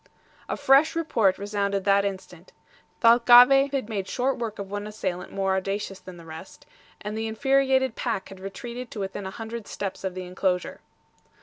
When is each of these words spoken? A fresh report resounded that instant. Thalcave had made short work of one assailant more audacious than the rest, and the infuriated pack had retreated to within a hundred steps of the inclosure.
A 0.49 0.57
fresh 0.57 0.95
report 0.95 1.37
resounded 1.37 1.83
that 1.83 2.03
instant. 2.05 2.53
Thalcave 3.01 3.71
had 3.71 3.87
made 3.87 4.07
short 4.07 4.35
work 4.39 4.57
of 4.57 4.71
one 4.71 4.87
assailant 4.87 5.31
more 5.31 5.55
audacious 5.55 5.99
than 5.99 6.17
the 6.17 6.25
rest, 6.25 6.65
and 7.01 7.15
the 7.15 7.27
infuriated 7.27 7.93
pack 7.95 8.29
had 8.29 8.39
retreated 8.39 8.89
to 8.89 8.99
within 8.99 9.27
a 9.27 9.29
hundred 9.29 9.67
steps 9.67 10.03
of 10.03 10.15
the 10.15 10.25
inclosure. 10.25 10.81